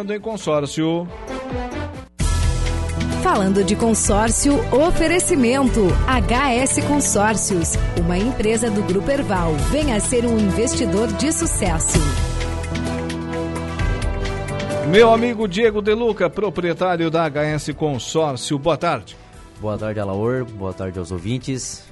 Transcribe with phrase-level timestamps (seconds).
[0.00, 1.08] em consórcio.
[3.20, 9.54] Falando de consórcio, oferecimento HS Consórcios, uma empresa do Grupo Erval.
[9.72, 11.98] Venha ser um investidor de sucesso.
[14.88, 19.16] Meu amigo Diego Deluca, proprietário da HS Consórcio, boa tarde.
[19.60, 20.44] Boa tarde, Alaor.
[20.44, 21.84] Boa tarde aos ouvintes.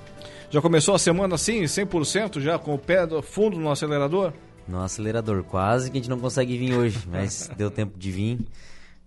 [0.49, 4.33] Já começou a semana assim, 100% já com o pé do fundo no acelerador?
[4.69, 8.39] No acelerador, quase que a gente não consegue vir hoje, mas deu tempo de vir.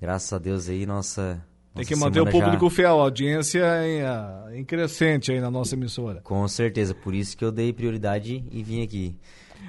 [0.02, 1.44] Graças a Deus aí, nossa.
[1.76, 2.76] Tem que manter o público já...
[2.76, 6.22] fiel, a audiência em, em crescente aí na nossa emissora.
[6.22, 9.16] Com certeza, por isso que eu dei prioridade e vim aqui.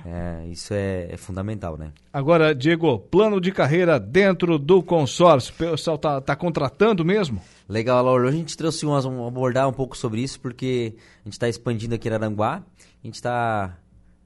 [0.04, 1.92] É, isso é, é, fundamental, né?
[2.12, 7.40] Agora, Diego, plano de carreira dentro do consórcio, o pessoal tá, tá contratando mesmo?
[7.68, 8.28] Legal, Laura.
[8.28, 11.48] Hoje a gente trouxe um, um, abordar um pouco sobre isso, porque a gente está
[11.48, 13.76] expandindo aqui em Aranguá, a gente está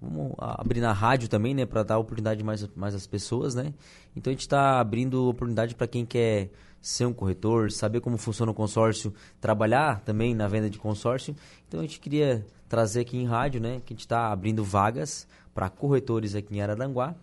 [0.05, 1.65] Vamos abrir na rádio também, né?
[1.65, 3.73] Para dar oportunidade mais, mais às pessoas, né?
[4.15, 8.53] Então a gente está abrindo oportunidade para quem quer ser um corretor, saber como funciona
[8.53, 11.35] o consórcio, trabalhar também na venda de consórcio.
[11.67, 13.81] Então a gente queria trazer aqui em rádio, né?
[13.85, 17.15] Que a gente está abrindo vagas para corretores aqui em Araranguá.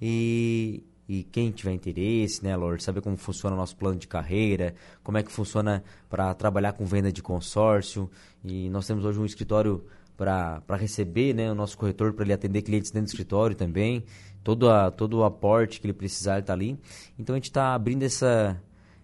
[0.00, 4.74] E, e quem tiver interesse, né, Lord, saber como funciona o nosso plano de carreira,
[5.02, 8.10] como é que funciona para trabalhar com venda de consórcio.
[8.42, 9.84] E nós temos hoje um escritório
[10.16, 14.04] para receber né, o nosso corretor, para ele atender clientes dentro do escritório também.
[14.42, 16.78] Todo, a, todo o aporte que ele precisar está ali.
[17.18, 18.60] Então a gente está abrindo essa,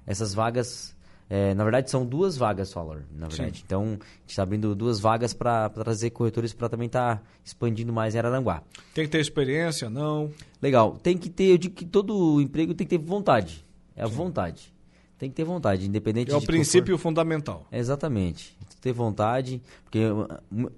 [0.07, 0.95] essas vagas.
[1.29, 3.59] É, na verdade, são duas vagas só, na verdade.
[3.59, 3.63] Sim.
[3.65, 7.93] Então, a gente está abrindo duas vagas para trazer corretores para também estar tá expandindo
[7.93, 8.65] mais em Araranguá.
[8.93, 10.29] Tem que ter experiência, não?
[10.61, 10.99] Legal.
[11.01, 13.65] Tem que ter, eu digo que todo emprego tem que ter vontade.
[13.95, 14.15] É a Sim.
[14.15, 14.75] vontade.
[15.21, 17.67] Tem que ter vontade, independente é o princípio fundamental.
[17.71, 18.57] Exatamente.
[18.81, 20.01] Ter vontade, porque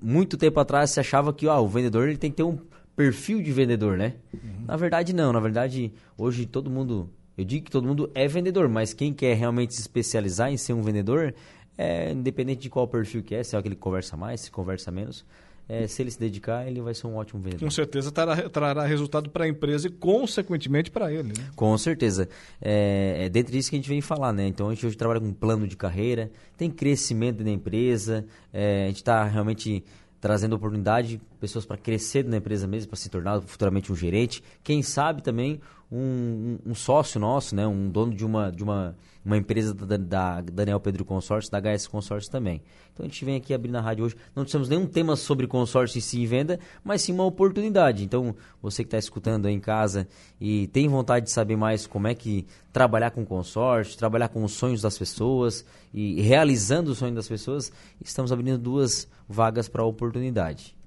[0.01, 2.59] muito tempo atrás se achava que ó, o vendedor ele tem que ter um
[2.97, 4.15] perfil de vendedor, né?
[4.35, 4.65] Uhum.
[4.67, 7.09] Na verdade não, na verdade hoje todo mundo,
[7.39, 10.73] eu digo que todo mundo é vendedor, mas quem quer realmente se especializar em ser
[10.73, 11.35] um vendedor,
[11.79, 14.91] é independente de qual perfil que é, se é aquele que conversa mais, se conversa
[14.91, 15.25] menos,
[15.73, 17.65] é, se ele se dedicar, ele vai ser um ótimo vendedor.
[17.65, 21.29] Com certeza trará, trará resultado para a empresa e, consequentemente, para ele.
[21.29, 21.51] Né?
[21.57, 22.29] Com certeza.
[22.61, 24.47] É, é dentro disso que a gente vem falar, né?
[24.47, 28.85] Então, a gente hoje trabalha com um plano de carreira, tem crescimento na empresa, é,
[28.85, 29.83] a gente está realmente
[30.21, 34.45] trazendo oportunidade, pessoas para crescer na empresa mesmo, para se tornar futuramente um gerente.
[34.63, 35.61] Quem sabe também
[35.91, 40.41] um, um, sócio nosso, né, um dono de uma, de uma, uma empresa da, da
[40.41, 42.63] Daniel Pedro Consórcio, da HS Consórcio também.
[42.93, 44.15] Então a gente vem aqui abrir na rádio hoje.
[44.37, 48.05] Não temos nenhum tema sobre consórcio em si e venda, mas sim uma oportunidade.
[48.05, 50.07] Então, você que está escutando aí em casa
[50.41, 54.53] e tem vontade de saber mais como é que trabalhar com consórcio, trabalhar com os
[54.53, 59.87] sonhos das pessoas e realizando os sonhos das pessoas, estamos abrindo duas vagas para a
[59.87, 60.81] oportunidade.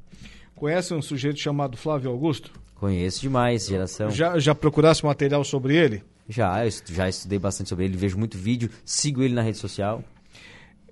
[0.65, 2.51] Conhece um sujeito chamado Flávio Augusto?
[2.73, 4.09] Conheço demais, geração.
[4.09, 6.01] Já, já procurasse material sobre ele?
[6.27, 10.03] Já, eu já estudei bastante sobre ele, vejo muito vídeo, sigo ele na rede social.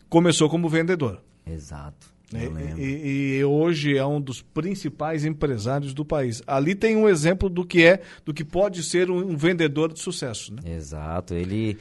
[0.07, 1.23] Começou como vendedor.
[1.43, 2.05] Exato.
[2.31, 6.43] E, e, e, hoje é um dos principais empresários do país.
[6.45, 9.99] Ali tem um exemplo do que é, do que pode ser um, um vendedor de
[9.99, 10.75] sucesso, né?
[10.75, 11.33] Exato.
[11.33, 11.79] Ele,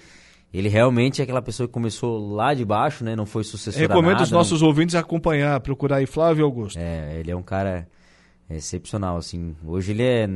[0.52, 3.16] ele realmente é aquela pessoa que começou lá de baixo, né?
[3.16, 3.80] Não foi sucessor.
[3.80, 4.68] Recomendo nada, os nossos não...
[4.68, 6.78] ouvintes acompanhar, procurar aí Flávio Augusto.
[6.78, 7.88] É, ele é um cara
[8.50, 9.56] excepcional, assim.
[9.64, 10.28] Hoje ele é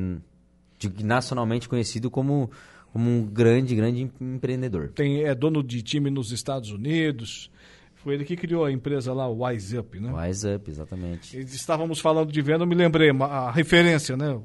[1.02, 2.50] nacionalmente conhecido como,
[2.92, 4.88] como um grande, grande empreendedor.
[4.94, 7.50] Tem, é dono de time nos Estados Unidos.
[7.94, 10.12] Foi ele que criou a empresa lá, o Wise Up, né?
[10.12, 11.38] Wise Up, exatamente.
[11.40, 14.40] Estávamos falando de venda, eu me lembrei, a referência, né?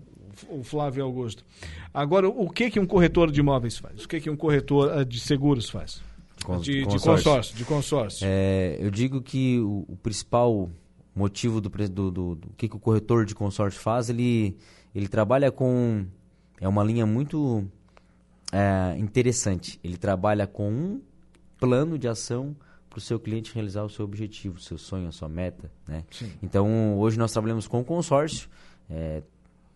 [0.49, 1.43] O Flávio Augusto.
[1.93, 4.03] Agora, o que, que um corretor de imóveis faz?
[4.03, 6.01] O que, que um corretor eh, de seguros faz?
[6.61, 6.83] de, consórcio.
[6.83, 7.55] de consórcio.
[7.55, 8.27] De consórcio.
[8.27, 10.69] É, eu digo que o, o principal
[11.15, 14.57] motivo do, do, do, do que, que o corretor de consórcio faz, ele,
[14.95, 16.05] ele trabalha com.
[16.59, 17.65] É uma linha muito
[18.51, 19.79] é, interessante.
[19.83, 21.01] Ele trabalha com um
[21.59, 22.55] plano de ação
[22.89, 25.71] para o seu cliente realizar o seu objetivo, o seu sonho, a sua meta.
[25.87, 26.03] Né?
[26.43, 28.49] Então, hoje nós trabalhamos com consórcio.
[28.89, 29.23] É,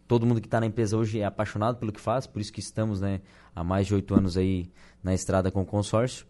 [0.07, 2.59] todo mundo que está na empresa hoje é apaixonado pelo que faz, por isso que
[2.59, 3.21] estamos né,
[3.55, 4.69] há mais de oito anos aí
[5.03, 6.25] na estrada com consórcio.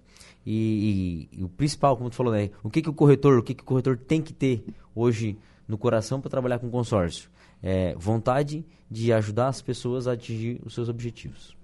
[0.45, 2.51] E, e, e, o principal, como tu falou, né?
[2.63, 4.63] O que, que o corretor, o que, que o corretor tem que ter
[4.93, 5.37] hoje
[5.67, 7.29] no coração para trabalhar com consórcio?
[7.63, 11.57] É vontade de ajudar as pessoas a atingir os seus objetivos.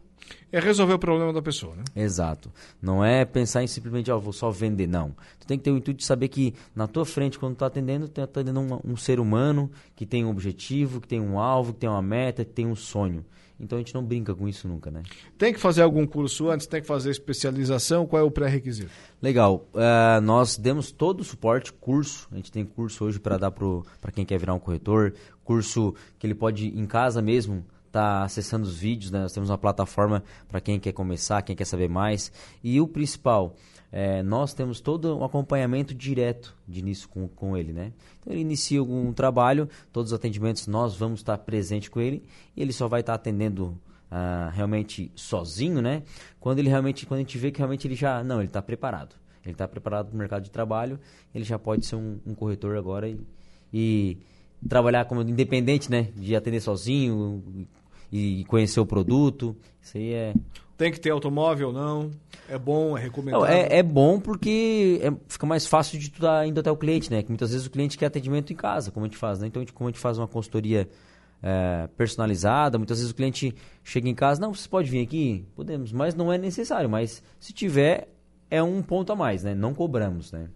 [0.51, 1.83] É resolver o problema da pessoa, né?
[1.95, 2.51] Exato.
[2.81, 5.15] Não é pensar em simplesmente, ó, oh, vou só vender, não.
[5.39, 7.68] Tu tem que ter o intuito de saber que na tua frente, quando tu está
[7.68, 11.39] atendendo, tu está atendendo um, um ser humano que tem um objetivo, que tem um
[11.39, 13.25] alvo, que tem uma meta, que tem um sonho.
[13.62, 15.03] Então a gente não brinca com isso nunca, né?
[15.38, 18.89] Tem que fazer algum curso antes, tem que fazer especialização, qual é o pré-requisito?
[19.21, 19.68] Legal.
[19.73, 22.27] Uh, nós demos todo o suporte, curso.
[22.31, 25.13] A gente tem curso hoje para dar para quem quer virar um corretor,
[25.44, 29.20] curso que ele pode em casa mesmo tá acessando os vídeos, né?
[29.22, 32.32] Nós temos uma plataforma para quem quer começar, quem quer saber mais.
[32.64, 33.56] E o principal,
[33.92, 37.92] é, nós temos todo um acompanhamento direto de início com, com ele, né?
[38.20, 42.24] Então ele inicia algum trabalho, todos os atendimentos nós vamos estar presente com ele
[42.56, 43.78] e ele só vai estar atendendo
[44.12, 46.04] uh, realmente sozinho, né?
[46.40, 49.16] Quando ele realmente, quando a gente vê que realmente ele já, não, ele está preparado,
[49.44, 50.98] ele está preparado para o mercado de trabalho,
[51.36, 53.20] ele já pode ser um, um corretor agora e,
[53.74, 54.18] e
[54.70, 56.10] trabalhar como independente, né?
[56.16, 57.68] De atender sozinho,
[58.12, 59.56] e conhecer o produto.
[59.81, 60.34] Isso aí é.
[60.78, 62.10] Tem que ter automóvel, não?
[62.50, 63.46] É bom, é recomendado?
[63.46, 67.10] é, é, bom porque é, fica mais fácil de tu estar indo até o cliente,
[67.12, 67.22] né?
[67.22, 69.48] Que muitas vezes o cliente quer atendimento em casa, como a gente faz, né?
[69.48, 70.90] Então, a gente, como a gente faz uma consultoria
[71.42, 75.46] é, personalizada, muitas vezes o cliente chega em casa, não, você pode vir aqui?
[75.56, 76.90] Podemos, mas não é necessário.
[76.90, 78.10] Mas se tiver,
[78.50, 79.54] é um ponto a mais, né?
[79.54, 80.50] Não cobramos, né?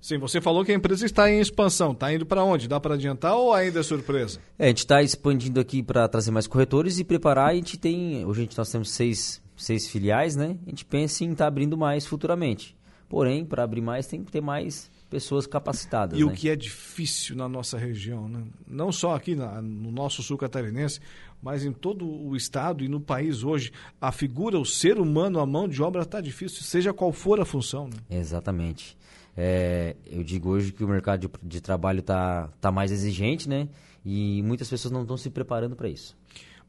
[0.00, 1.92] Sim, você falou que a empresa está em expansão.
[1.92, 2.68] Está indo para onde?
[2.68, 4.40] Dá para adiantar ou ainda é surpresa?
[4.58, 7.50] É, a gente está expandindo aqui para trazer mais corretores e preparar.
[7.50, 10.56] A gente tem, hoje a gente, nós temos seis, seis filiais, né?
[10.66, 12.76] A gente pensa em estar tá abrindo mais futuramente.
[13.08, 16.18] Porém, para abrir mais tem que ter mais pessoas capacitadas.
[16.18, 16.30] E né?
[16.30, 18.42] o que é difícil na nossa região, né?
[18.66, 20.98] não só aqui na, no nosso sul catarinense,
[21.40, 23.70] mas em todo o estado e no país hoje,
[24.00, 27.44] a figura, o ser humano, a mão de obra está difícil, seja qual for a
[27.44, 27.86] função.
[27.86, 28.18] Né?
[28.18, 28.96] Exatamente.
[29.36, 33.68] É, eu digo hoje que o mercado de, de trabalho está tá mais exigente, né?
[34.04, 36.16] E muitas pessoas não estão se preparando para isso.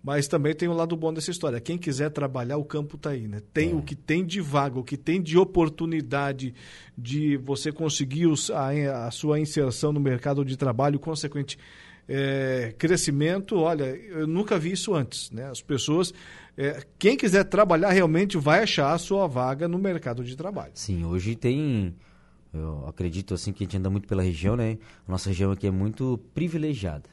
[0.05, 1.59] Mas também tem um lado bom dessa história.
[1.59, 3.41] Quem quiser trabalhar, o campo está aí, né?
[3.51, 3.73] Tem é.
[3.73, 6.53] o que tem de vaga, o que tem de oportunidade
[6.95, 11.57] de você conseguir os, a, a, sua inserção no mercado de trabalho, consequente
[12.07, 13.57] é, crescimento.
[13.57, 15.49] Olha, eu nunca vi isso antes, né?
[15.49, 16.13] As pessoas,
[16.55, 20.71] é, quem quiser trabalhar realmente vai achar a sua vaga no mercado de trabalho.
[20.75, 21.95] Sim, hoje tem
[22.55, 24.77] eu acredito assim que a gente anda muito pela região, né?
[25.07, 27.09] A nossa região aqui é muito privilegiada.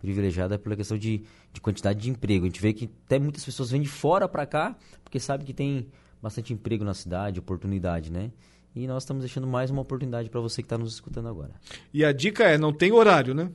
[0.00, 2.44] Privilegiada pela questão de, de quantidade de emprego.
[2.44, 5.54] A gente vê que até muitas pessoas vêm de fora para cá porque sabe que
[5.54, 5.86] tem
[6.20, 8.30] bastante emprego na cidade, oportunidade, né?
[8.74, 11.52] E nós estamos deixando mais uma oportunidade para você que está nos escutando agora.
[11.92, 13.50] E a dica é, não tem horário, né?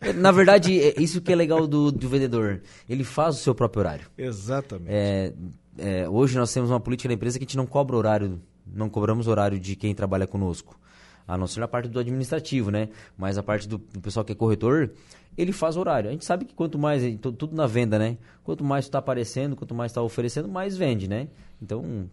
[0.00, 2.62] É, na verdade, é isso que é legal do, do vendedor.
[2.88, 4.06] Ele faz o seu próprio horário.
[4.16, 4.88] Exatamente.
[4.88, 5.32] É,
[5.76, 8.40] é, hoje nós temos uma política na empresa que a gente não cobra horário
[8.74, 10.78] não cobramos horário de quem trabalha conosco.
[11.26, 12.90] A não ser na parte do administrativo, né?
[13.16, 14.90] Mas a parte do, do pessoal que é corretor,
[15.38, 16.10] ele faz horário.
[16.10, 18.18] A gente sabe que quanto mais, tudo na venda, né?
[18.42, 21.28] Quanto mais está aparecendo, quanto mais está oferecendo, mais vende, né?
[21.62, 22.10] Então,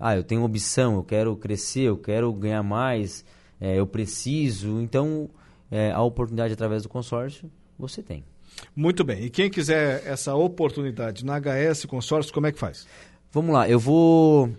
[0.00, 3.22] ah, eu tenho opção, eu quero crescer, eu quero ganhar mais,
[3.60, 4.80] é, eu preciso.
[4.80, 5.28] Então,
[5.70, 8.24] é, a oportunidade através do consórcio, você tem.
[8.74, 9.24] Muito bem.
[9.24, 12.86] E quem quiser essa oportunidade na HS Consórcio, como é que faz?
[13.30, 14.50] Vamos lá, eu vou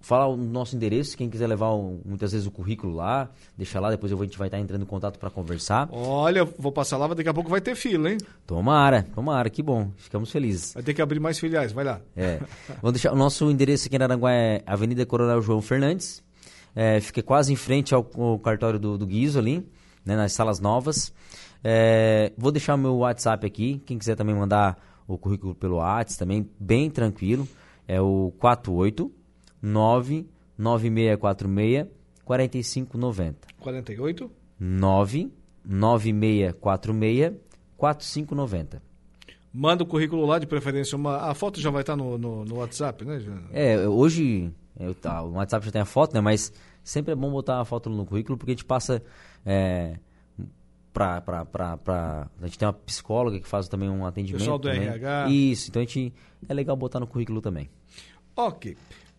[0.00, 3.90] falar o nosso endereço, quem quiser levar um, muitas vezes o currículo lá, deixa lá,
[3.90, 5.88] depois a gente vai estar entrando em contato para conversar.
[5.92, 8.18] Olha, vou passar lá, daqui a pouco vai ter fila, hein?
[8.46, 10.74] Tomara, tomara, que bom, ficamos felizes.
[10.74, 12.00] Vai ter que abrir mais filiais, vai lá.
[12.16, 12.40] É.
[12.80, 16.22] Vamos deixar, o nosso endereço aqui em Aranguá é Avenida Coronel João Fernandes,
[16.74, 19.66] é, fica quase em frente ao, ao cartório do, do Guizo ali,
[20.04, 21.12] né, nas salas novas.
[21.62, 26.18] É, vou deixar o meu WhatsApp aqui, quem quiser também mandar o currículo pelo WhatsApp
[26.18, 27.46] também, bem tranquilo,
[27.86, 29.19] é o 48
[29.62, 31.86] 99646
[32.24, 33.48] 4590.
[33.60, 34.30] 48?
[34.58, 37.34] 99646
[37.76, 38.82] 4590.
[39.52, 40.96] Manda o currículo lá, de preferência.
[40.96, 43.20] Uma, a foto já vai estar no, no, no WhatsApp, né,
[43.52, 46.20] É, hoje eu, tá, o WhatsApp já tem a foto, né?
[46.20, 46.52] Mas
[46.84, 49.02] sempre é bom botar a foto no currículo porque a gente passa.
[49.44, 49.98] É,
[50.92, 54.40] pra, pra, pra, pra, a gente tem uma psicóloga que faz também um atendimento.
[54.40, 54.86] Pessoal do também.
[54.86, 55.28] RH.
[55.30, 56.12] Isso, então a gente,
[56.48, 57.68] é legal botar no currículo também.
[58.36, 58.76] Ok.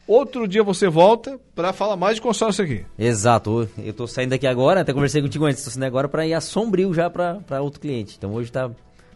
[0.08, 2.86] Outro dia você volta para falar mais de consórcio aqui.
[2.98, 3.70] Exato.
[3.78, 6.42] Eu estou saindo daqui agora, até conversei contigo antes, estou saindo agora para ir a
[6.42, 8.16] Sombrio já para outro cliente.
[8.18, 8.70] Então hoje está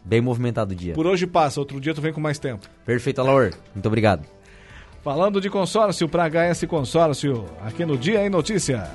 [0.03, 0.93] bem movimentado o dia.
[0.93, 2.67] Por hoje passa, outro dia tu vem com mais tempo.
[2.85, 3.51] Perfeito, Alaor.
[3.73, 4.25] Muito obrigado.
[5.03, 8.89] Falando de consórcio para HS Consórcio, aqui no Dia em Notícia.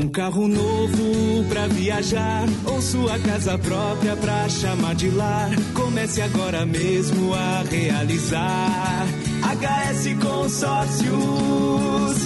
[0.00, 5.50] Um carro novo pra viajar ou sua casa própria pra chamar de lar.
[5.74, 9.06] Comece agora mesmo a realizar.
[9.42, 11.12] HS Consórcios.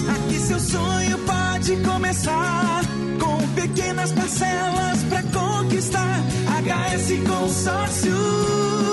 [0.07, 2.81] Aqui seu sonho pode começar
[3.19, 6.23] com pequenas parcelas pra conquistar.
[6.47, 8.85] HS Consórcios.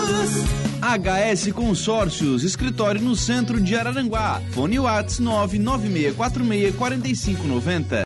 [0.83, 4.43] HS Consórcios, escritório no centro de Araranguá.
[4.51, 8.01] Fone Whats 996464590.